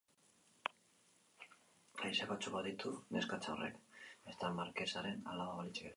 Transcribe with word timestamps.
Haize 2.05 2.29
batzuk 2.31 2.57
baditu 2.57 2.95
neskatxa 3.17 3.53
horrek!, 3.57 3.79
ezta 4.33 4.51
markesaren 4.63 5.23
alaba 5.35 5.57
balitz 5.61 5.77
ere! 5.83 5.89